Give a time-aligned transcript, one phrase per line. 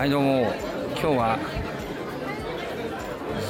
[0.00, 0.50] はいどうも。
[0.92, 1.38] 今日は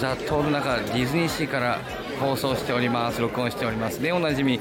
[0.01, 1.79] ザ・トール中ディズニーシーから
[2.19, 3.21] 放送しております。
[3.21, 4.03] 録音しております。
[4.03, 4.59] でおなじみ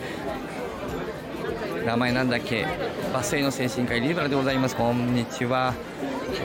[1.88, 2.67] 名前なんだっけ？
[3.12, 4.76] バス停の精神科医リベラでございます。
[4.76, 5.74] こんにちは。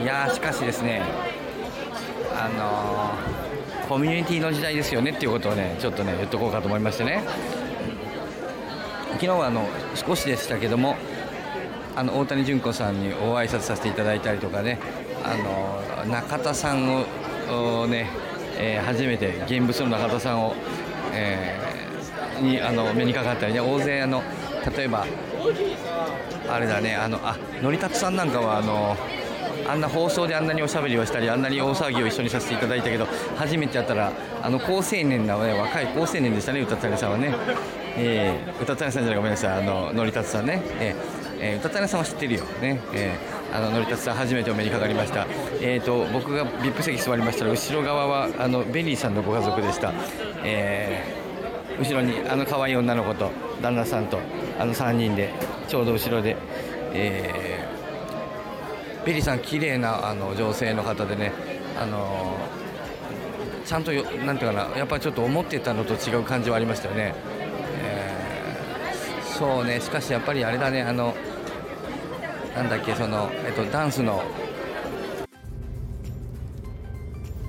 [0.01, 1.03] いやしかしですね
[2.33, 5.11] あのーコミュニティの時代ですよね。
[5.11, 7.21] っていうことをねちょっとね言っとこうかと思いましてね。
[9.11, 10.95] 昨日はあの少しでしたけども
[11.95, 14.79] あの大谷純子さんにお挨拶させていただいたりとかね。
[15.25, 15.35] あ
[16.05, 17.05] の中田さん
[17.49, 18.09] をね、
[18.57, 20.55] えー初めて現物の中田さんを、
[21.13, 21.65] えー
[22.41, 23.59] にあの目にかかったりね。
[23.61, 24.21] 大勢あの
[24.75, 25.05] 例えば
[26.49, 28.97] あれだねあのあのりたつさんなんかはあの
[29.67, 37.33] あんな放送であんなにおしゃべりをしたりあんなに大騒ぎを一緒にさせていただいたけど初めてやったらあの高青年な、ね、若い高青年でしたね歌ったりさんはね、
[37.97, 39.59] えー、歌ったりさんじゃないごめんなさい。
[39.59, 42.43] あののりたつさんね、えーえー、歌ったりさんは知ってるよ。
[42.61, 45.27] ね、えー、あののりたつさん初めてお目にかかりました。
[45.61, 49.93] えー、と僕が VIP 席座りましたら後ろ側はあのベリーさんのご家族でした、
[50.43, 51.25] えー
[51.77, 53.29] 後ろにあの可愛い女の子と
[53.61, 54.17] 旦那さんと
[54.57, 55.33] あの3人で
[55.67, 56.37] ちょうど後ろで、
[56.93, 61.31] えーベリーさん綺麗なあの女性の方でね
[61.79, 62.35] あの
[63.63, 67.13] ちゃんとよなんていうかなやっぱりちょっと思ってたのと違う感じはありましたよね、
[67.83, 68.15] えー
[69.37, 71.13] そうねしかしやっぱりあれだねあの
[72.55, 74.23] なんだっけその、えっと、ダンスの。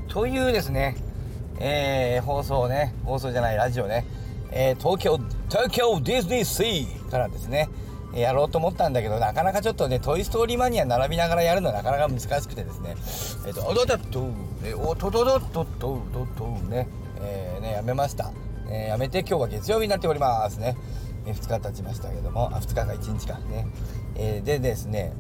[0.08, 0.96] というですね、
[1.60, 4.06] えー放送ね放送じゃないラジオね、
[4.50, 7.68] えー東京東京ディズニーシーからですね
[8.14, 12.96] やろうと思ったんだけどなかなかちょっとね「トイ・ストーリーマニア」並びながらやるのはなかなか難しくてですね。
[13.46, 14.26] えっ、と「おどどっと
[14.82, 15.98] おとどどっとっと
[16.38, 16.88] どね,、
[17.20, 18.32] えーねやめました、
[18.70, 20.76] えーやめて今日は月曜日になっておりますね。
[21.26, 23.66] 2日経ちましたけどもあ2日か1日かね、
[24.18, 25.12] えーでですね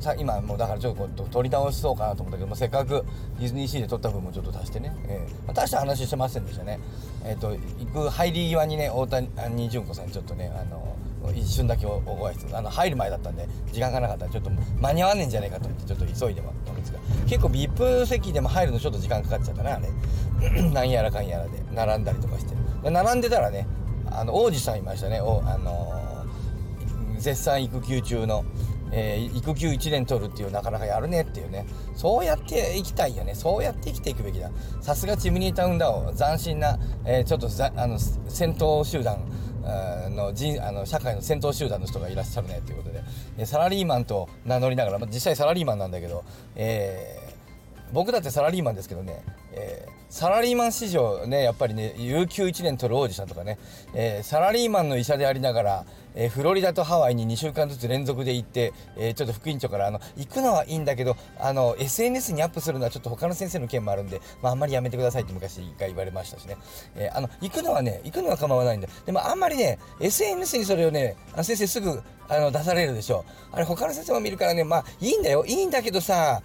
[0.00, 3.04] さ今もうだからちょっと取り直しそうかなと思ったけどもせっかく
[3.38, 6.78] ディズニーシーで撮った分もちょっと足してね、えーまあ、大した話してませんでしたね。
[7.24, 10.96] えっ、と行く入り際にね大谷純子さんちょっとねあの
[11.34, 14.50] 一瞬だけお会いしてあの入る前だったんで時間がなかったんでちょっと
[14.80, 19.90] 間に合わねえんじゃないかと思ってちょっと急いでもったんですが結構 VIP 席でも入るのちょっと時間かかっちゃったなあれ。
[20.70, 22.54] なんやらかんやらで並んだりとかして。
[22.88, 23.66] 並んでたらね
[24.06, 25.20] あの王子さんいましたね。
[25.20, 26.07] おあのー
[27.18, 28.44] 絶賛育休中の、
[28.92, 31.66] えー育休1年取るっていうなかなかやるねっていうね。
[31.94, 33.34] そうやっていきたいよね。
[33.34, 34.50] そうやって生きていくべきだ。
[34.80, 39.18] さすがチムニータウンダウン斬新な、えーちょっとざあの戦闘集団
[40.16, 42.90] の人あの社会の戦闘集団の人がいらっしゃるねということ
[43.36, 46.24] で、サラリーマンと名乗りながら、まあ、実際サラリーマンなんだけど、
[46.56, 47.28] えー
[47.90, 49.24] 僕だってサラリーマンですけどね、
[49.58, 53.58] えーサラリーマン史上ねやっぱりね有給1年取る王子さんとかね、
[53.94, 66.56] えーサラリーマンの医者でありながら、えーフロリダとハワイに2週間ずつ連続で行って、えちょっと副院長からあの行くのはいいんだけどあの SNS にアップするのはちょっと他の先生の件もあるんで、まあ、あんまりやめてくださいって昔一回言われましたしね、
[66.96, 75.44] えあの行くのはね行くのは構わないんででもあんまりね SNS にそれをね先生すぐあの出されるでしょあれ他の先生も見るからねまあいいんだよ。
[75.46, 76.42] いいんだけどさ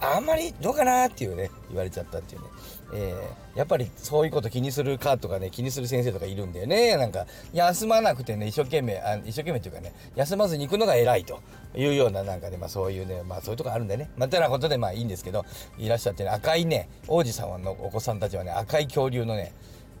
[0.00, 2.46] あんまりどうかなっていうね言われちゃったっていうね、
[2.94, 6.96] えーやっぱりそういうこと気にするかとかね気にする先生とかいるんだよね。
[6.96, 11.40] なんか休まなくてね一生懸命あ一生懸命っていうかね休まずに行くのが偉いと
[11.76, 14.10] いうようななんかねまあそういうねまあそういうとこあるんでね。
[14.16, 15.44] まあてなことでまあいいんですけど
[15.78, 19.52] いらっしゃってね赤いね王子様のお子さんたちはね赤い恐竜のね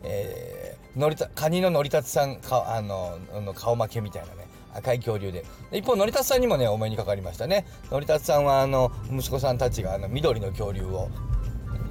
[0.06, 4.46] えー、のりたカニののりたつさんかあのの顔負けみたいなね。
[4.74, 7.66] 赤い恐竜で一方のりたつさんにもねお目にかかりましたね。
[7.90, 11.08] のりたつさんはあの息子さんたちがあの緑の恐竜を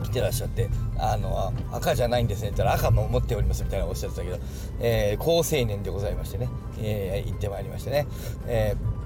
[0.03, 4.37] 着てらっしゃって「あの赤じゃないんですね」って言ったら「赤も持っております」みたいなおっしゃってたけど、
[4.81, 6.49] えー、高青年でございましてね、
[6.81, 8.07] えー行ってまいりましてね、
[8.47, 9.03] えー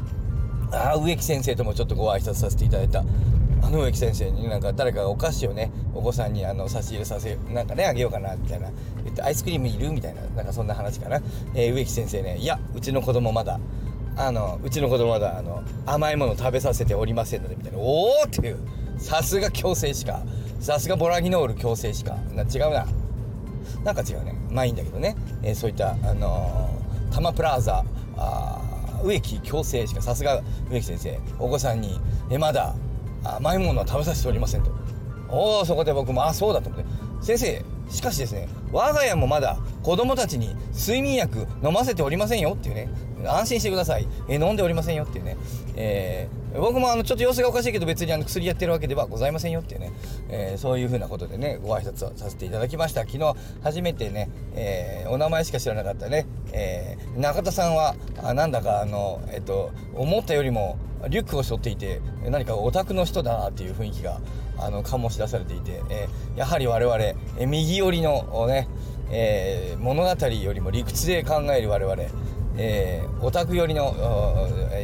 [0.69, 3.03] あ植木先生ともちょっとご挨拶させていただいた。
[3.61, 8.69] あの植木先生になんか誰かがお菓子をねお子さんにあの差し入れさせなんかねあげようかなみたいな
[9.03, 11.21] 言ってアイスクリームいるみたいななんかそんな話かな、
[11.53, 13.59] えー植木先生ねいやうちの子供まだ
[14.15, 18.59] あのうちの子供まだあの甘いもの食べさせておりませんのでみたいなおおっていう
[18.97, 20.21] さすが強制しか
[20.59, 22.87] さすがボラギノール強制しかな違うな。
[23.83, 24.33] なんか違うね。
[24.49, 27.83] まあいいんだけどね、えーそういったあのータマプラザ
[28.17, 28.59] あ
[29.03, 31.19] 植木強制しかさすが植木先生。
[31.37, 31.99] お子さんに
[32.31, 32.73] 「えまだ
[33.35, 34.71] 甘いものは食べさせておりません」と。
[35.29, 36.85] おおそこで僕もあそうだと思って。
[37.21, 42.89] 先生しかしですね我が家もまだ子供たちに睡眠薬飲ませておりませんよっていうね。
[43.25, 45.37] 安心してください、え飲んでおりませんよっていうね、
[45.75, 49.91] え、僕もあのちょっと様子がおかしいけど別にあの薬やってるわけではございませんよっていうね、
[50.29, 53.01] えー、そういうふうなことでねご挨拶をさせていただきました。
[53.01, 60.77] 昨日初めてね、えー、お名前しか知らなかったね、え中田さんはあなんだかあのえっと思ったよりも
[61.09, 64.19] リュックを背負っていて何かオタクの人だなっていう雰囲気が
[64.57, 66.97] あの醸し出されていて、えやはり我々、
[67.37, 68.67] え右寄りのね、
[69.11, 71.95] え物語よりも理屈で考える我々
[72.57, 73.95] えー、オタク寄りの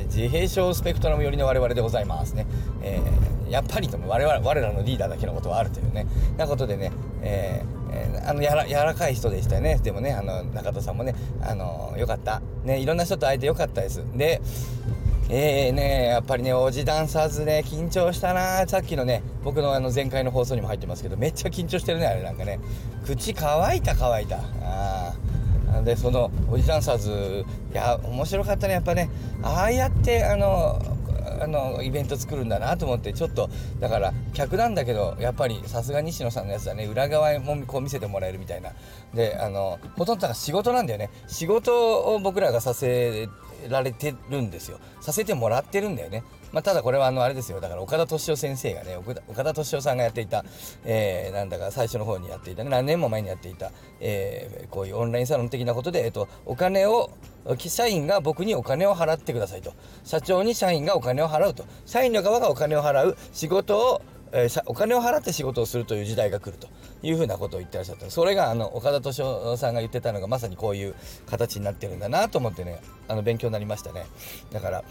[0.05, 2.45] 自閉症スペクトラム寄りの我々でございますね、
[2.81, 6.07] えー、やっぱりとも我々我らのリーダーだけのことはあるというね。
[6.37, 6.91] なことでね、
[7.21, 9.79] えー、あのやら柔らかい人でしたよね。
[9.81, 12.41] でもねあの中田さんもねあのよかった。
[12.63, 14.03] ねいろんな人と会えてよかったです。
[14.15, 14.41] で
[15.29, 18.67] えーね、やっぱりね、おじダンサーズね、緊張したな。
[18.67, 22.59] さっきのね、僕のあの前回の放送にも入ってますけど、めっちゃ緊張してるね、あれなんかね。
[23.05, 24.39] 口乾いた乾いた。
[24.61, 25.13] あ
[25.81, 29.09] でそのおじダンサーズいや面白かったねやっぱね。
[29.41, 30.79] ああやってあの
[31.41, 33.49] あのイベント作るんだなと思ってちょっと
[33.79, 36.85] だから客なんだけどやっぱりさすが西野さんのやつはね。
[36.85, 38.71] 裏側もこう見せてもらえるみたいな。
[39.13, 41.09] であのほとんどだから仕事なんだよね。
[41.27, 43.27] 仕事を僕らがさせ
[43.69, 44.79] られてるんですよ。
[45.01, 46.23] させてもらってるんだよね。
[46.51, 47.59] まあ、ただこれはあのあれですよ。
[47.59, 50.45] だから岡田敏夫先生がね岡田敏夫さんがやっていた、
[50.85, 57.09] えー、なんだか最初の方にやっていた、ね、何年も前にやっていた、えー、こういうオンラインサロン的なことで、えーと、お金を
[57.57, 59.73] 社員が僕にお金を払ってくださいと。
[60.03, 61.65] 社長に社員がお金を払うと。
[61.85, 64.01] 社員の側がお金を払う仕事を
[64.35, 66.67] えー、お金を払って仕事をするという時代が来ると
[67.03, 68.09] いうふうなことを言ってらっしゃった。
[68.09, 70.95] それがあの岡田敏夫さんが言ってたのがまさにこういう
[71.27, 74.05] 形になってるんだなと思ってねあの勉強になりましたね。
[74.51, 74.83] だから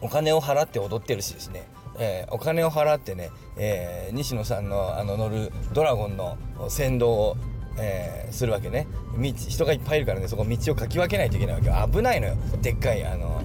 [0.00, 1.68] お金を払って踊ってるしですね、
[1.98, 6.38] えー、お金を払ってね、えー、西野さんのあの乗るドラゴンの
[6.68, 7.36] 先導を、
[7.78, 8.86] えー、するわけね。
[9.16, 12.36] 道人がいっぱいいるからねそこ道をかき分けないといけないわけ危ないのよ。
[12.62, 13.42] でっかいあの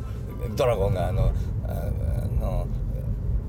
[0.55, 1.33] ドラゴンがあの
[1.67, 1.73] あ
[2.39, 2.67] の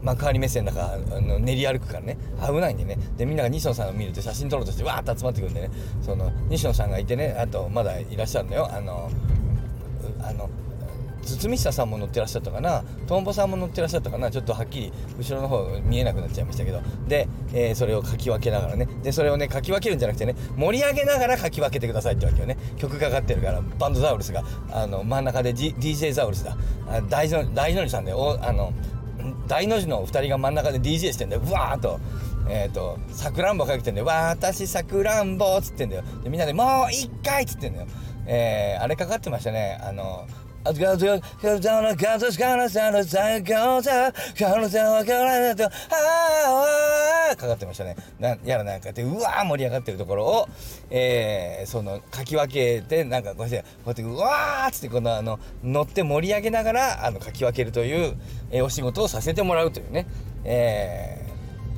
[0.09, 2.17] 幕張目線だからあの練り歩くからね。
[2.47, 2.97] 危ないんでね。
[3.19, 5.71] でみんなが西野さんを見ると写真撮ろうとしてわーっと集まってくるんでね。
[6.01, 8.71] その西野さんがいてねあとまだいらっしゃるんだよ。
[8.73, 9.11] あの
[10.21, 10.49] あの
[11.23, 12.83] 堤下さんも乗ってらっしゃったかな。
[13.07, 14.31] トンボさんも乗ってらっしゃったかな。
[14.31, 16.81] ちょっとはっきり後ろの方見えなくなっちゃいましたけど。
[17.07, 18.89] で、えー、それをかき分けながらね。
[19.03, 22.57] でそれをねかき分けるんじゃなくてね盛り上げながらかき分けてくださいってわけよね。
[22.79, 26.57] 曲かかってるからバンドザウルスがあの真ん中で、G、DJ ザウルスだ。
[26.89, 28.73] あ大の大のりさんでおあの
[29.49, 31.99] 大の字の2人が真ん中で DJ してんだよわーっと。
[32.49, 34.07] えっ、ー、と、さくらんぼかけてんだよ。
[34.07, 36.03] 私さくらんぼっつってんだよ。
[36.23, 37.87] で、みんなでもう一回っつってんだよ。
[38.27, 39.81] えー、あれかかってましたね。
[39.83, 40.27] あの、
[40.75, 45.71] かかずかのかずかのさのさかさかのさわからないとあ
[47.33, 50.49] あかかってましたねなやらなんかってうわー盛り上がってるところを
[50.91, 58.17] えー、そのかき分けてなんかこうやってこうやってうわーっつってこのあの乗って盛り上げながらあのかき分けるという、
[58.51, 60.07] えー、お仕事をさせてもらうというね
[60.45, 61.28] えー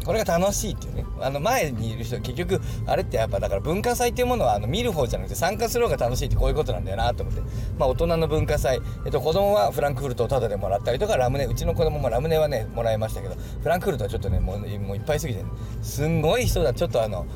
[0.05, 1.05] これが楽しいっていうね。
[1.21, 7.43] あの前にいる人結局あれってやっぱだから文化祭っていうものはあの見る方じゃなくて参加する方が楽しいってこういうことなんだよなと思って。
[7.79, 15.49] まあ大人の文化祭、えっと、子供はフランクフルトをタダでもらったりとかラムネうちの子供もラムネはねもらいましたけどフランクフルトはちょっとねもういっぱいすぎて、ね、
[15.83, 16.73] すんごい人だ。
[16.73, 17.27] ちょっとあの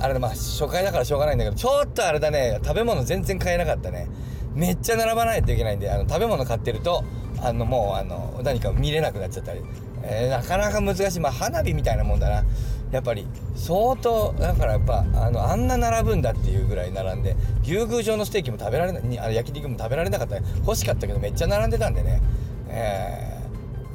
[0.00, 4.08] あれまあ初回だからしょうがないんだけどちょっとあれだね食べ物全然買えなかったね。
[4.54, 7.02] めっちゃ並ばないといけないんであの食べ物買ってると
[7.40, 9.62] あのもうあの何か見れなくなっちゃったり。
[10.06, 11.20] えー、なかなか難しい。
[11.20, 12.44] まあ花火みたいなもんだな。
[12.92, 20.36] やっぱり相当だからやっぱあのあんな並ぶんだっていうぐらい並んで牛宮城のステーキも食べられないあ焼肉も食べられなかった。
[20.36, 22.20] 欲しかったけどめっちゃ並んでたんでね。
[22.68, 23.40] え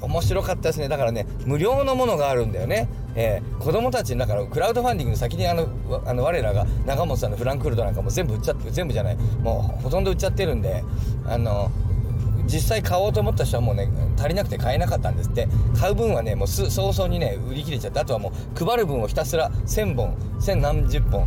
[0.02, 0.90] ー、面白かったですね。
[0.90, 2.90] だからね無料のものがあるんだよね。
[3.16, 5.68] えー、子供たちだからクラウドファンディングの先にあの
[6.06, 9.16] あの我らが中本さんのフランクフルトなんかも全部売っちゃって全部じゃない。
[9.16, 10.84] もうほとんど売っちゃってるんで
[11.26, 11.72] あの
[12.52, 13.88] 実際買おうと思った人はもうね
[14.18, 15.48] 足りなくて買えなかったんですって。
[15.80, 21.26] 買う分はねもう早々にね売り切れちゃってあとはもう配る分をひたすら1000本千何十本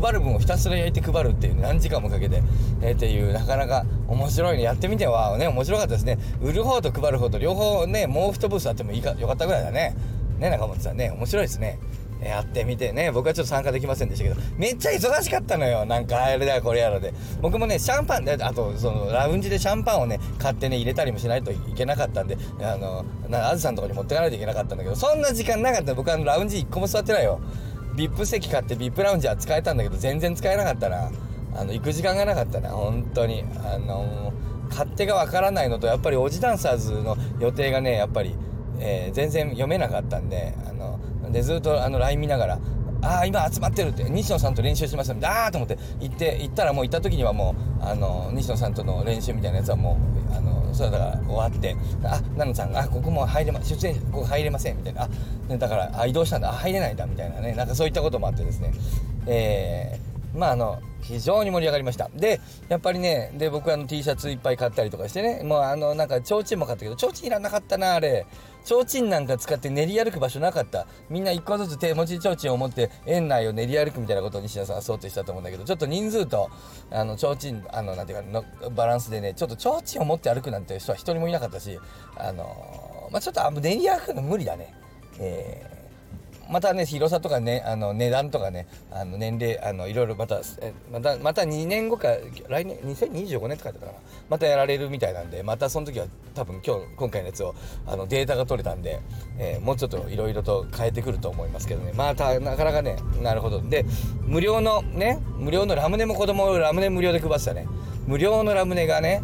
[0.00, 2.42] 配る分をひたすら焼いて配るっていう、ね、何時間もかけて、
[2.80, 4.62] えー、っていうなかなか面白いね。
[4.62, 6.18] やってみてはね面白かったですね。
[6.40, 9.94] 売る方と配る方と両方ねもう一ブースあってもいいかよかったぐらいだね。
[10.38, 11.78] ね中本さんね面白いですね。
[12.24, 15.84] やってみてね、僕はちょっと参加できませんでしたけど、めっちゃ忙しかったのよ。
[15.84, 17.12] なんか、あれだこれやろで。
[17.40, 27.40] 僕もね、シャンパンで、あと、その、ラウンジでシャンパンをね、買ってね、入れたりもしないといけなかったんで、あの、なあずさんとこに持ってかないといけなかったんだけど、そんな時間なかった僕はラウンジ1個も座ってないよ。
[27.96, 31.10] VIP 席買って VIP ラウンジは使えたんだけど、全然使えなかったな。
[31.54, 33.44] あの、行く時間がなかったな、本当に。
[33.64, 34.32] あの
[34.70, 38.34] 勝手がわからないのと、やっぱりおじダンサーズの予定がね、やっぱり、
[38.78, 40.71] えー、全然読めなかったんで、あ、
[41.32, 42.58] でずっとあの LINE 見ながら
[43.02, 49.98] ああ今集まってるって西野さんと練習しましたみたいなああと思って行って行ったらもう行った時にはもうあの西野さんとの練習みたいなやつはも
[50.30, 55.08] うあのそれだから終わってあ奈野さんがここも入れま出演ここ入れませんみたいなあ
[55.48, 58.72] ねだからあ移動したんだあ入れないんだみたいなねなんかそういったこともあってですね。
[59.26, 62.08] えー、まああの非常に盛り上がりました。
[62.14, 68.26] でやっぱりねで僕あの T シャツいっぱい買ったりとかしてねもうあのなんか提灯も買ったけど提灯いらなかったなあれ。
[68.64, 70.86] 提灯なんか使って練り歩く場所なかった。
[71.10, 76.48] みんな一個ずつ手持ち提灯を持って園内を練り歩くみたいなことを西田さんは想定したと思うんだけどちょっと人数と
[76.90, 81.78] あの提灯あのなんていうかのバランスでねちょっと提灯を持って歩くなんて人は一人もいなかったし
[82.16, 84.74] あのまあちょっとあ練り歩くの無理だね。
[85.18, 85.71] え
[86.52, 90.40] またね広さとかねあの値段とかねあの年齢あのいろいろまた
[90.92, 92.08] またまた2年後か
[92.48, 93.98] 来年2025年って書いてたかな。
[94.28, 97.54] またやられるみたいなんでまたその時は多分今日今回のやつを
[97.86, 99.00] あのデータが取れたんで、
[99.38, 101.92] えー、もうちょっといろいろと変えてくると思いますけどね。
[101.94, 103.62] またなかなかねなるほど。
[103.62, 103.86] で
[104.20, 107.66] 無料のね無料のラムネも子供ラムネ無料で配ってたね。
[108.06, 109.22] 無料のラムネがね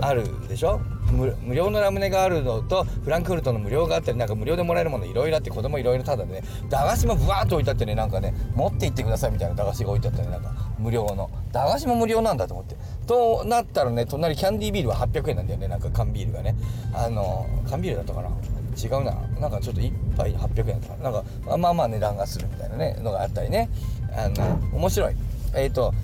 [0.00, 0.80] あるでしょ？
[1.12, 11.30] 無料のラムネがあるのとフランクフルトの無料があったりなんか無料でもらえるものいろいろあって子供いろいろただでね駄菓子もブワーっと置いてあってねなんかね持って行ってくださいみたいな駄菓子が置いてあったねなんか無料の。
[11.52, 12.76] 駄菓子も無料なんだと思って。
[13.06, 16.56] となったらね隣キャンディービールは800円なんだよねなんか缶ビールがね。
[16.92, 18.28] あの缶ビールだったかな。
[18.76, 19.12] 違うな。
[19.38, 21.10] なんかちょっと1杯800円だったかな。
[21.10, 23.68] なんかまあまあ値段がするみたいなねのがあったりね。
[24.14, 25.14] あの面白い。
[25.54, 25.94] えっ、ー、と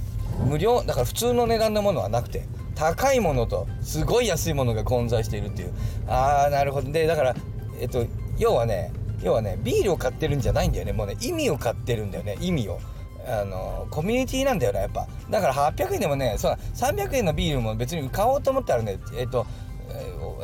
[0.47, 2.47] 無料だから普通の値段のものはなくて。
[2.79, 5.73] 高いものとすごい安いものが混在しているっていう。
[6.07, 6.93] ああなるほど。
[6.93, 7.35] でだから
[7.81, 8.07] えっと
[8.39, 10.93] 要はね要はねビールを買ってるんじゃないんだよね。
[10.93, 12.37] もうね意味を買ってるんだよね。
[12.41, 12.79] 意味を。
[13.27, 15.07] あのコミュニティなんだよな、やっぱ。
[15.29, 19.45] だから800円でもねそ300円のビールも別に買おうと思ったらねえっと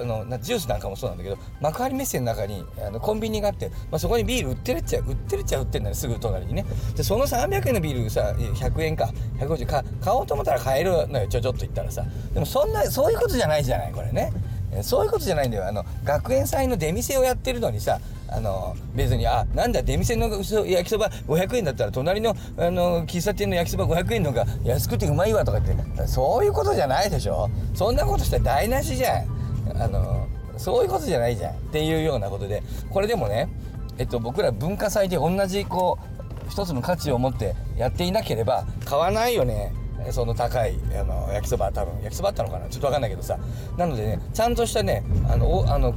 [0.00, 6.64] あのジュースなんかもそうなんだけど幕張メッセの中にあのコンビニがあって、まあ、そこにビール売ってるっちゃ売ってるっちゃ売ってるんだよすぐ隣にね。
[6.96, 12.04] でその300円のビールさ100円か150か買おうと思ったら買えるのよちょちょっと言ったらさ。
[12.32, 14.32] でもそんなそういうことじゃないじゃないこれね。
[14.82, 15.68] そういうことじゃないんだよ。
[15.68, 26.06] あの学園祭の出店をやってるのにさあの別にあなんだ出店の焼きそば500円だったら隣のあの喫茶店の焼きそば500円の方が安くてうまいわとか言って。
[26.08, 27.48] そういうことじゃないでしょ。
[27.74, 29.33] そんなことしたら台無しじゃん。
[29.76, 33.48] あのそういうことじゃないじゃんっていうようなことでこれでもね、
[33.98, 35.98] えっと、僕ら文化祭で同じこ
[36.46, 39.72] う一つの価値を持ってやっていなければ買わないよね。
[40.10, 42.68] その高いあの焼きそば多分焼きそばあったのかな？
[42.68, 43.38] ちょっと分かんないけどさ。
[43.78, 45.94] なのでねちゃんとしたねあのあの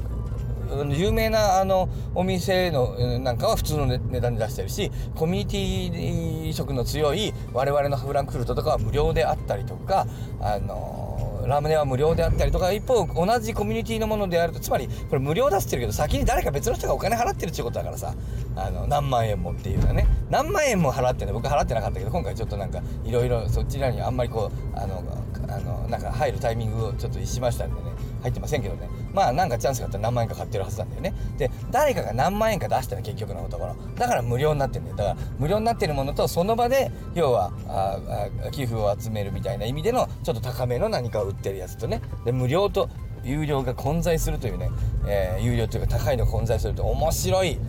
[0.94, 10.08] 有名なあのお店のなんかは普通の値段で出してるしコミュニティ色の強い我々のフランクフルトとかは無料であったりとか
[10.40, 11.07] あの
[11.48, 18.14] ラムネは無料であったりとか一方同じコミュニティのものであるとつまりこれ無料出してるけど先に誰か別の人がお金払ってるっていうことだからさ
[18.56, 20.08] あの何万円もっていうのはね。
[20.30, 25.02] 何万円も払ってね僕払ってなかったけど今回ちょっとなんかいろいろそちらにあんまりこうあの
[25.48, 27.82] あのなんか入るタイミングをちょっとしましたんでね。
[28.22, 28.90] 入ってませんけどね。
[29.14, 31.14] まあなんかチャンスがあったら何万円か買ってるはずなんだよね。
[31.38, 33.76] で誰かが何万円か出したら結局のところ。
[33.96, 34.98] だから無料になってるんだよ。
[34.98, 38.00] だから無料になってるものとその場で要はあ
[38.48, 42.02] あ寄付を集めるみたいな意味でのちょっと高めの何かを売ってるやつとね。
[42.26, 42.90] で無料と
[43.24, 44.70] 有料が混在するというね、
[45.08, 47.60] えー、有料というか高いの混在すると面白い。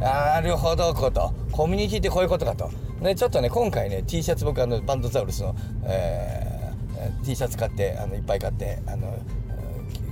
[0.00, 1.34] なるほどこと。
[1.50, 2.70] コミュニティってこういうことかと。
[3.02, 5.54] でちょっとね今回ね T シャツ僕あのバンドザウルスの、
[5.84, 6.47] えー、
[7.24, 9.18] T シャツ買ってあのいっぱい買ってあの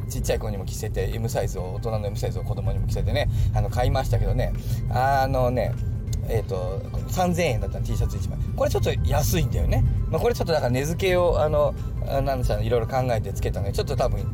[0.09, 4.53] ちっちゃい子にも着せて M サイズを大人の M サイズを子供にも着せてねあの買いましたけどね
[4.91, 5.75] あのね
[6.29, 8.39] えっ、と3000円だったの T シャツ1枚。
[8.57, 11.73] これちょっと安いんだよね、まあ、これちょっとだから値付けをあの
[12.25, 14.25] なんでいろいろ考えてつけたのでちょっと多分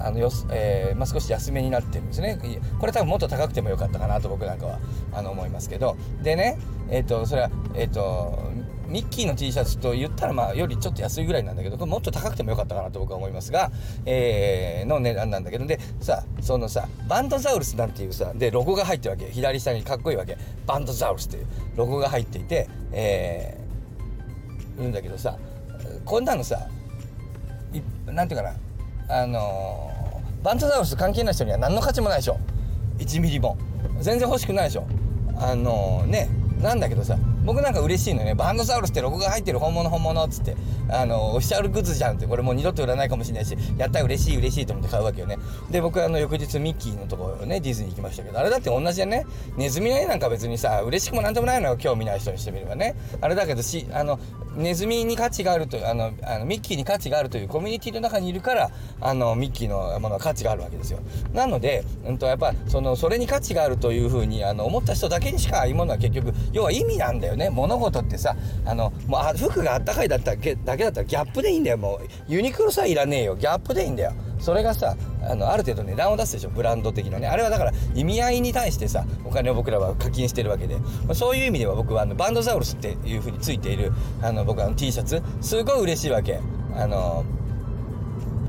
[0.00, 2.38] あのよえー、まあ、少し安めになってるんですね。
[2.78, 4.78] これ多分もっと高くてもよかったかなと僕なんかは
[5.12, 5.96] あの思いますけど。
[6.22, 6.58] でね
[6.90, 8.38] えっ、ー、とそれはえっ、ー、と
[8.86, 13.70] ミッキーの T シャツと言ったらまあよりちょっと安いぐらいなんだけどこれもっと高くてもよかったかなと僕は思いますが、
[14.06, 15.66] えー、の値段なんだけど。
[15.66, 19.26] でさそのさバンドザウルスなんていうさでロゴが入ってるわけ。
[19.30, 20.38] 左下にかっこいいわけ。
[20.66, 25.36] バンドザウルスっていうロゴが入っていてえー、言うんだけどさ
[26.04, 26.68] こんなのさ
[28.06, 28.56] なんていうかな
[29.08, 32.38] あのー、バントザウルス関係ない人には何の価値もないでしょ。
[32.98, 33.56] 1ミリも。
[34.00, 34.86] 全然欲しくないでしょ。
[35.36, 36.28] あのー、ね。
[36.60, 37.16] なんだけどさ。
[37.48, 38.34] 僕なんか嬉しいのね。
[38.34, 40.54] バンドサウルスってロゴが入ってる本物本物っつって
[40.90, 42.26] あのオフィシャルグッズじゃんって。
[42.26, 45.38] これもう二度と売らないかもしれないしやったら嬉しい嬉しいと思って買うわけよね。
[45.70, 49.24] で僕あの翌日ミッキーのところねディズニー行きましたけどあれだって同じでね？
[49.56, 51.78] ネズミの絵なんか別にさ嬉しくもなんともないのよ。
[51.78, 52.94] 興味ない人にしてみればね。
[53.22, 54.20] あれだけどしあの
[54.54, 60.98] ネズミに価値があるというあのあのミッキーに価値があるというコミュニティの中にいるからあのミッキーのものは価値があるわけですよ。
[61.32, 67.37] なので、うんと、やっぱそのそれに価値があるというふうにあの思った人だけにしかああいうものは結局要は意味なんだよね。
[67.38, 71.78] ね物事ってさあのもう服があったかいだっただけだったらギャップでいいんだよ。
[71.78, 73.36] もうユニクロさえいらねえよ。
[73.36, 74.12] ギャップでいいんだよ。
[74.38, 76.50] それがさあのある程度値段を出すでしょ。
[76.50, 77.26] ブランド的なね。
[77.28, 83.92] あれはだから意味合いに対してさお金を僕らは課金してるわけで、まあ、そういう意味では僕はあのバンドザウルスっていうふうについている
[84.22, 85.22] あの僕はの T シャツ。
[85.40, 86.40] すごい嬉しいわけ。
[86.74, 87.24] あの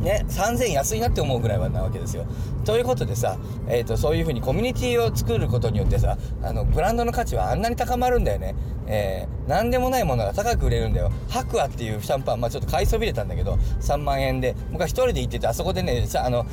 [0.02, 2.26] ね、3000円安いなって思うぐらいはなわけですよ。
[2.70, 8.54] ということでさ、えーと、そういうふうにコミュニティを作ることによってさあのブランドの価値はあんなに高まるんだよね。
[8.92, 11.12] えー、何でもないものが高く売れるんだよ。
[11.30, 16.46] 白亜っていうシャンパン、まあ、ちょっと買いそびれたんだけど3万円で僕は一人で行っててあそこでねさあの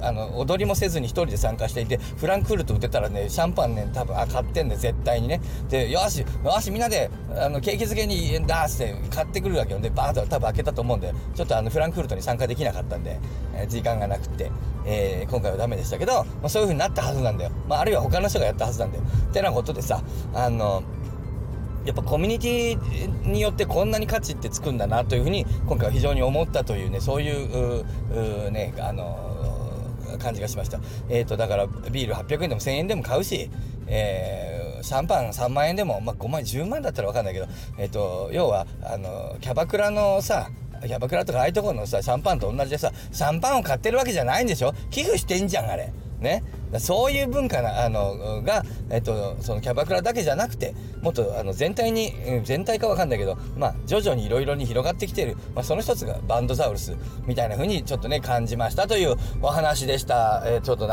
[0.00, 5.40] あの踊りもせずに一人で参加していてフランクフルト売ってたらねシャンパンね多分あ買ってんだよ絶対にね。
[5.68, 13.18] でよしよしみんなであの景気づけに出して買ってくるわけよでバーッと多分開けたと思うんでちょっとあのフランクフルトに参加できなかったんで、
[13.54, 14.50] えー、時間がなくて、
[14.86, 19.04] えー、今回はダメでしたけど、まあ、そういう風になったはずなんだよ、まあ、あるいは他の人がやったはずなんだよ。
[19.30, 20.02] ってなことでさ
[20.34, 20.82] あの
[21.84, 29.30] やっぱコミュニティによってこんなに価値ってつくんだなというふうに今回は非常に思ったというねそういうねあの
[30.20, 30.78] 感じがしました。
[31.08, 33.50] えっ、ー、とだからビール800円でも1000円でも買うし
[33.94, 37.46] えー、シャンパン3万円でも、まあ、5万10万だったら分かんないけど、
[37.78, 40.50] えっ、ー、と要はあのキャバクラのさ
[40.86, 44.74] キャバクラとかああいうところのさシャンパンと同じでさシャンパンを買ってるわけじゃないんでしょ？
[44.90, 45.92] 寄付してんじゃんあれ。
[46.20, 46.44] ね？
[46.78, 52.12] そういう文化なあのが、えっと、そのキャバクラだけじゃなくてもっとあの全体に
[52.44, 56.96] 全体かわかんないけど、まあ、徐々にいろいろに広がってきている、まあ、その一つがバンドザウルス
[57.26, 60.44] みたいな風にちょっとね感じましたというお話でした。
[60.46, 60.86] えー、ちょっと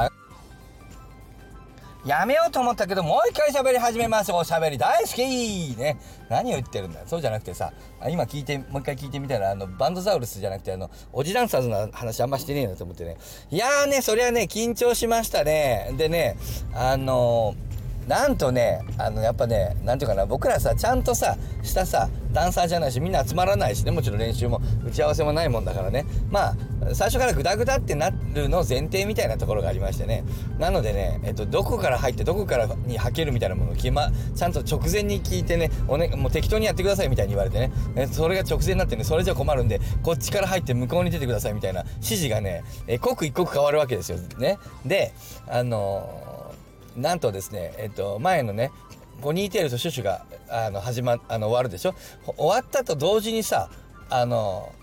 [2.05, 4.31] やめようと思ったけど、もう一回喋り始めます。
[4.31, 5.97] おしゃべり大好きね。
[6.29, 7.73] 何を言ってるんだそうじゃなくてさ、
[8.09, 13.17] 今聞いて、もう一回聞いてみたら、あの、バンドザウルスじゃなくて、あの、おじダンサーズの話あんましてねえなと思ってね。
[13.51, 15.93] いやーね、そりゃね、緊張しましたね。
[15.97, 16.37] でね、
[16.73, 17.69] あのー
[18.09, 26.05] なんとね、あの、やっぱね、なんていうかな、僕らさ、ちゃんとさ、したさ、ダンサーじゃないし、みんな集まらないしね、もちろん練習も、打ち合わせもないもんだからね。
[26.29, 26.55] まあ、
[26.93, 30.23] 最初からグダグダってなるの前提みたいなところがありましてね。
[30.57, 44.17] なのでね、えっと、どこから入って、どこからに履けるみたいなものをま、ちゃんと直前に聞いてね、おね、もう適当にやってくださいみたいに言われてね、えそれが直前になってね、それじゃ困るんで、こっちから入って向こうに出てくださいみたいな指示がね、え刻一刻変わるわけですよ。
[44.37, 44.57] ね。
[44.85, 45.13] で、
[45.47, 46.29] あのー
[46.99, 48.71] なんとですね、えっと、前のね、
[49.21, 51.93] ポニーテールとシュシュが、あの、始ま、あの、終わるでしょ
[52.37, 53.69] 終わったと同時にさ、
[54.09, 54.73] あの、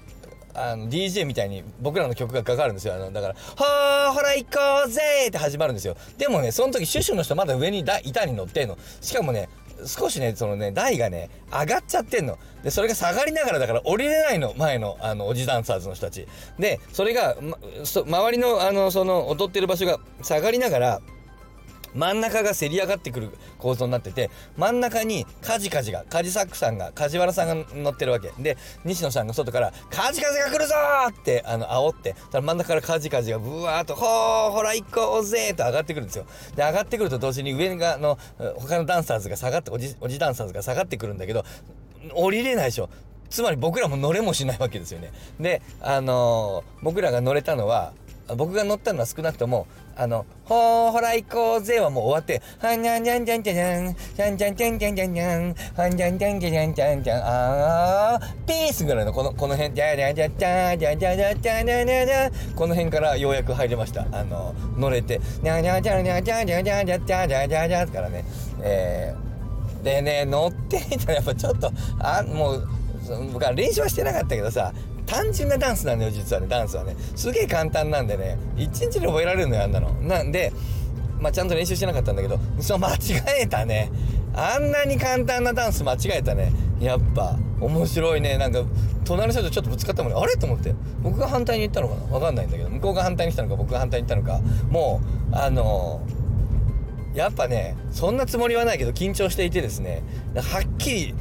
[0.55, 2.95] あの、DJ みたいに僕らの曲がかかるんですよ。
[2.95, 4.51] あの、だから、ほー、ほら行こ
[4.87, 5.97] うぜって始まるんですよ。
[6.17, 8.79] でもね、その時シュシュの人まだ上に板に乗ってんの。
[9.01, 9.49] しかもね、
[9.85, 12.39] 少しね、そのね、台がね、上がっちゃってんの。
[12.63, 16.27] で、それが下がりながらだから降りれないの、前の、あの、おじダンサーズの人たち。
[16.59, 21.01] で、それが、ま、周りの、あの、その、踊ってる場所が下がりながら、
[21.97, 30.75] 真ん中がせり上がってくる構造になってて真ん中にカジカジがカジサックさんが梶原さんが乗ってるわけで西野さんが外から「カジカジが来るぞ!」
[31.11, 38.19] ってあの煽ってた真ん中からカジカジがブワーっと「ほーほら行こうぜ!」と上がってくるんですよで上がってくると同時に上がの
[38.59, 41.45] 他のダンサーズが下がっておじおじダンサーズが下がってくるんだけど
[42.13, 42.89] 降りれないでしょ
[43.31, 47.93] つまり僕らも乗れもしないわけですよねであのー、僕らが乗れたのは
[48.35, 49.67] 僕が乗ったのは少なくとも
[49.99, 64.07] あの、ほーほら行こうぜはもう終わって、はんにゃんにゃんじゃんじゃんじゃん、じゃんじゃんじゃんじゃんじゃんじゃん、はんじゃんじゃんじゃんじゃんじゃん、あー、ピースぐらいのこの、この辺、じゃじゃじゃじゃじゃじゃじゃじゃじゃじゃじゃこの辺からようやく入れました。
[64.13, 68.25] あの、乗れて、にゃにゃじゃにゃじゃじゃじゃじゃじゃじゃじゃじゃからね、
[68.61, 72.69] えー、でね、乗ってみたらやっぱちょっと、あ、もう、
[73.33, 74.75] 僕は練習はしてなかったけどさ、
[75.07, 76.97] 単純なダンスなんだよ、実はね、ダンスはね。
[77.15, 79.91] すげえ簡単なんでね、一日で覚えられるのよ、あんなの。
[80.03, 80.53] なんで、
[81.21, 82.99] まあ、ちゃんと練習してなかったんだけど、そう、間違
[83.41, 83.91] えたね。
[84.35, 86.53] あんなに簡単なダンス間違えたね。
[86.79, 88.37] やっぱ、面白いね。
[88.37, 88.65] なんか、
[89.07, 90.19] 隣の人とちょっとぶつかったもんね。
[90.21, 90.37] あれ？
[90.37, 90.75] と思って。
[91.03, 92.15] 僕が反対に行ったのかな？
[92.15, 94.41] わかんないんだけど、向こうが反対に来たのか、僕が反対に行ったのか。
[94.69, 95.01] も
[95.33, 100.03] う、あのー、やっぱね、そんなつもりはないけど、緊張していてですね、
[100.35, 101.15] はっきり、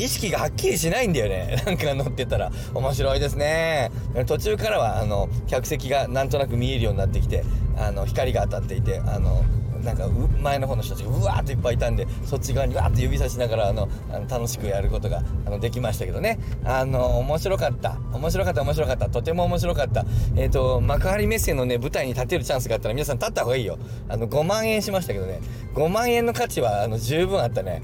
[0.00, 1.62] 意識がはっきりしないんだよね。
[1.66, 2.50] なんか乗ってたら。
[2.74, 3.90] 面白いですね。
[4.26, 7.44] 途中からは、あの、客席がなんとなく見えるようになってきて、
[7.76, 9.44] あの、光が当たっていて、あの、
[9.84, 10.08] なんか
[10.42, 16.38] 前の方の人たちがうわーっといっぱいいたんでそっち側にわーっと指さしながらあのあの楽しくやることがあのできましたけどね。
[16.64, 17.96] あの面白かった。
[18.12, 19.08] 面白かった面白かった。
[19.08, 20.04] とても面白かった。
[20.36, 23.78] えっ、ー、と幕張メッセのね舞台に立てるチャンスがあったら皆さん立った方がいいよ。
[24.08, 25.40] あの5万円しましたけどね。
[25.74, 27.80] 5万円の価値はあの十分あったね。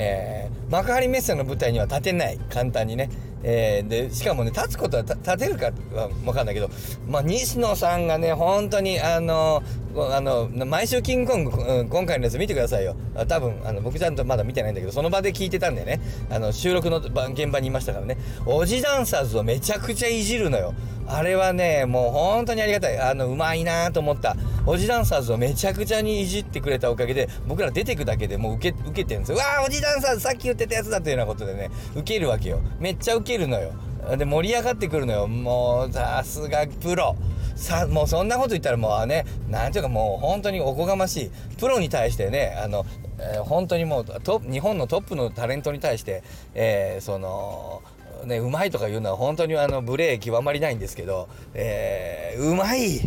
[0.00, 2.38] えー、幕張メッセの舞台には立てない。
[2.48, 3.10] 簡単にね。
[3.42, 6.68] えー、でしかもね立つことは立てるかは分かんないけど、
[7.06, 9.62] まあ、西野さんがね本当にあの
[10.10, 12.96] あの毎週キングコング、今回のやつ見てくださいよ。
[13.28, 16.00] 多分あの僕ちゃんとまだ見てないんだけどその場で聞いてたんでね。
[16.30, 18.16] あの収録の現場にいましたからね。
[18.44, 20.74] おじダンサーズをめちゃくちゃいじるのよ。
[21.08, 22.98] あれはねもう本当にありがたい。
[22.98, 24.36] あのうまいなと思った。
[24.66, 29.38] おじダンサーズをめちゃくちゃにいじってくれたおかげで僕ら出てくだけでもう受け受けてるんですよ。
[29.38, 32.60] わーおじダンサーズさっき言ってたやつだというようなことでね受けるわけよ。
[32.78, 33.72] めっちゃ受けるのよ。
[34.16, 35.26] で盛り上がってくるのよ。
[35.26, 37.16] もうさすがプロ。
[37.56, 41.30] さもうそんなこと言ったらもうねなんていうかもう本当におこがましい。
[41.58, 42.86] プロに対してねあの、
[43.18, 46.22] えー、本当にもうト日本のトップのタレントに対して、
[46.54, 47.82] えー、その
[48.24, 53.00] ねうまいとか言うのは本当にあの無礼極まりないんですけど、えー、うまい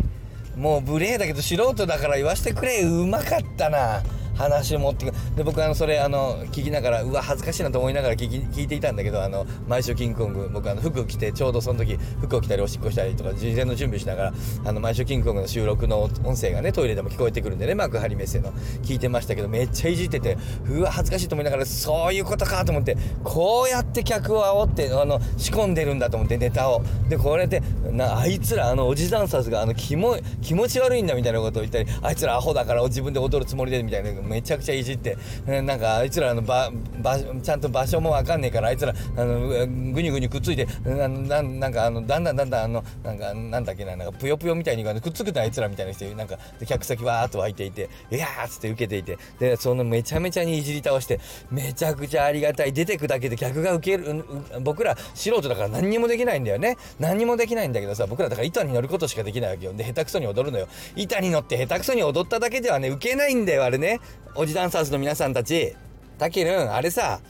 [0.56, 4.02] もう無礼だけど素人だから言わせてくれうまかったな。
[4.34, 14.32] 話を持ってくで僕あのそれあの聞きながらうわ恥ずかしいなと思いながら聞き聞いていたんだけどあの毎週キングコング僕あの服着てちょうどその時服を着たりおしっこしたりとか事前の準備しながら
[14.64, 20.36] あの毎週キングコングの収録の音声がねトイレでも聞こえてくるんでね幕張メッセの聞いてましたけどめっちゃいじってて
[20.68, 26.82] うわ恥ずかしいと思いながらそういうことかと思ってこうやって客を煽ってあの仕込んでるんだと思ってネタを。
[27.08, 39.48] でこれでなあいつらあのおじダンサーズがあの気も気持ち悪いんだみたいなことを言ったりあいつらアホだから自分で踊るつもりでみたいなめちゃくちゃいじって、なんかあいつらの場場ちゃんと場所もわかんねえからあいつらあの
[39.92, 52.72] ぐにぐにくっついてなななんかあのだんだんだんだんあのなんかなんだっけななんかぷよぷよみたいにくっつくなあいつらみたいな人なんか客先わーっと湧いていていやーっつって受けていてでそのめちゃめちゃにいじり倒してめちゃくちゃありがたい。
[52.72, 54.24] 出てくだけで客が受ける
[54.62, 56.76] 僕ら素人だから何にもできないんだよね。
[56.98, 59.72] 何にもできないんだけどさ僕らだから板に乗ることしかできないわけよ。
[59.72, 60.68] で下手くそに踊るのよ。
[60.96, 64.00] 板に乗って下手くそに踊っただけではね受けないんだよあれね。
[64.34, 65.74] おじダンサーズの皆さんたち
[66.18, 67.20] たけるんあれさ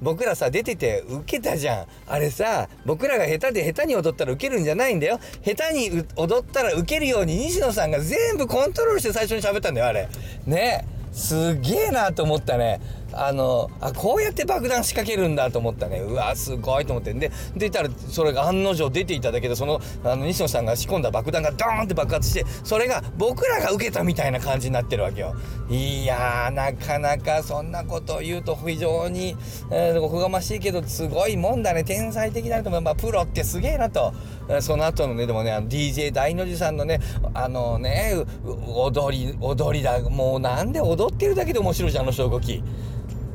[0.00, 1.86] 僕らさ出ててウケたじゃん。
[2.06, 5.18] あれさ僕らが下手で下手に踊ったらウケるんじゃないんだよ。
[5.42, 10.08] 下手に踊ったらウケるように西野さんが全部コントロールして最初に喋ったんだよあれ。
[10.46, 12.78] ねすげえなと思ったね。
[13.16, 16.00] あのあこうやって爆弾仕掛けるんだと思ったね。
[16.00, 17.14] うわすごいと思って。
[17.14, 25.34] で出たらそれが案の定出ていただけでそのあの西野さんが仕込んだ爆弾がドーンって爆発してそれが僕らが受けたみたいな感じになってるわけよ。
[25.68, 29.36] いやなかなかそんなことを言うと非常に、
[29.70, 31.84] えー、おこがましいけどすごいもんだね。
[31.84, 34.12] 天才的なと思う、まあ、プロってすげえなと。
[34.60, 37.00] その後のねでもねあの DJ 大の字さんのね
[37.34, 40.00] あのね踊り踊りだ。
[40.00, 42.62] もうなんで踊ってるだけで面白いじゃんあの人動き。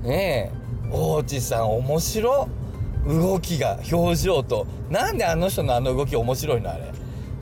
[0.04, 0.62] ねえ。
[0.92, 2.50] 大地さん面白
[3.08, 4.68] 動きが表情と。
[4.90, 6.92] なんであの人のあの動き面白いのあれ。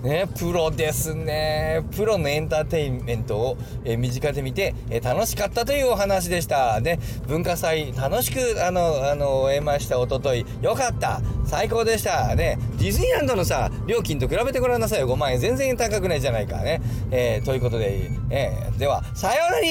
[0.01, 1.81] ねプロですね。
[1.95, 6.79] プロのエンターテインメントを、えー、身近で見て、えー、楽しかったというお話でした。
[6.79, 9.99] ね文化祭楽しくあのあの終えました。
[9.99, 10.45] おととい。
[10.61, 11.21] よかった。
[11.45, 12.35] 最高でした。
[12.35, 15.07] ねディズニーランドのさ料金と比べてごらんなさいよ。
[15.09, 15.39] 5万円。
[15.39, 16.57] 全然高くないじゃないか。
[16.59, 19.65] ね、えー、ということで、え、ではさよなら。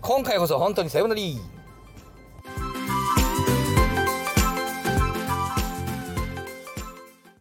[0.00, 1.53] 今回こそ本当にさよなら。